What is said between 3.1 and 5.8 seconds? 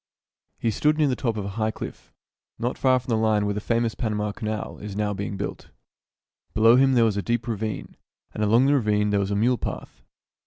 the line where the famous Panama Canal is now being built.